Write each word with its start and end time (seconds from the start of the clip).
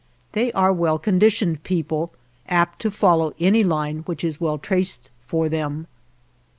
They 0.31 0.51
are 0.53 0.73
well 0.73 0.97
conditioned 0.97 1.61
people, 1.63 2.11
apt 2.49 2.79
to 2.79 2.89
follow 2.89 3.35
any 3.39 3.63
line 3.63 3.99
which 4.07 4.23
is 4.23 4.41
well 4.41 4.57
traced 4.57 5.11
for 5.27 5.47
them. 5.47 5.85